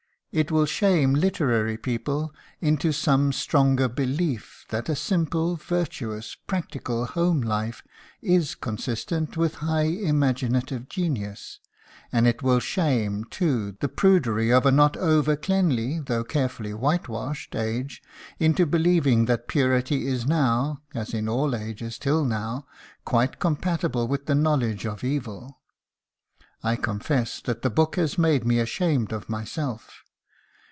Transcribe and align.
It 0.33 0.49
will 0.49 0.65
shame 0.65 1.11
literary 1.13 1.75
people 1.75 2.33
into 2.61 2.93
some 2.93 3.33
stronger 3.33 3.89
belief 3.89 4.65
that 4.69 4.87
a 4.87 4.95
simple, 4.95 5.57
virtuous, 5.57 6.37
practical 6.47 7.05
home 7.05 7.41
life 7.41 7.83
is 8.21 8.55
consistent 8.55 9.35
with 9.35 9.55
high 9.55 9.81
imaginative 9.91 10.87
genius; 10.87 11.59
and 12.13 12.25
it 12.25 12.41
will 12.41 12.61
shame, 12.61 13.25
too, 13.25 13.75
the 13.81 13.89
prudery 13.89 14.53
of 14.53 14.65
a 14.65 14.71
not 14.71 14.95
over 14.95 15.35
cleanly, 15.35 15.99
though 15.99 16.23
carefully 16.23 16.73
whitewashed, 16.73 17.53
age, 17.53 18.01
into 18.39 18.65
believing 18.65 19.25
that 19.25 19.49
purity 19.49 20.07
is 20.07 20.25
now 20.25 20.79
(as 20.95 21.13
in 21.13 21.27
all 21.27 21.53
ages 21.53 21.97
till 21.99 22.23
now) 22.23 22.65
quite 23.03 23.37
compatible 23.39 24.07
with 24.07 24.27
the 24.27 24.35
knowledge 24.35 24.85
of 24.85 25.03
evil. 25.03 25.59
I 26.63 26.77
confess 26.77 27.41
that 27.41 27.63
the 27.63 27.69
book 27.69 27.97
has 27.97 28.17
made 28.17 28.45
me 28.45 28.59
ashamed 28.59 29.11
of 29.11 29.27
myself. 29.27 29.97